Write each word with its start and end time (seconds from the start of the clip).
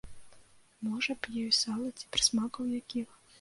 Можа 0.87 1.15
б, 1.25 1.33
ёй 1.43 1.51
сала 1.61 1.93
ці 2.01 2.09
прысмакаў 2.17 2.73
якіх! 2.81 3.07